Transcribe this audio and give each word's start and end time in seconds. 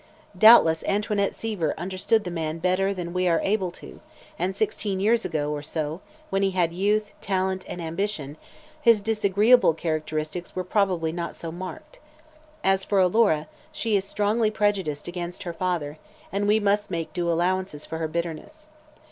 Doubtless 0.35 0.83
Antoinette 0.87 1.35
Seaver 1.35 1.75
understood 1.79 2.23
the 2.23 2.31
man 2.31 2.57
better 2.57 2.91
than 2.91 3.13
we 3.13 3.27
are 3.27 3.39
able 3.43 3.69
to 3.69 3.99
and 4.39 4.55
sixteen 4.55 4.99
years 4.99 5.25
ago, 5.25 5.51
or 5.51 5.61
so, 5.61 6.01
when 6.31 6.41
he 6.41 6.49
had 6.49 6.73
youth, 6.73 7.13
talent 7.21 7.63
and 7.69 7.79
ambition, 7.79 8.35
his 8.81 9.03
disagreeable 9.03 9.75
characteristics 9.75 10.55
were 10.55 10.63
probably 10.63 11.11
not 11.11 11.35
so 11.35 11.51
marked. 11.51 11.99
As 12.63 12.83
for 12.83 12.97
Alora, 12.97 13.47
she 13.71 13.95
is 13.95 14.03
strongly 14.03 14.49
prejudiced 14.49 15.07
against 15.07 15.43
her 15.43 15.53
father 15.53 15.99
and 16.31 16.47
we 16.47 16.59
must 16.59 16.89
make 16.89 17.13
due 17.13 17.29
allowance 17.29 17.85
for 17.85 17.99
her 17.99 18.07
bitterness. 18.07 18.69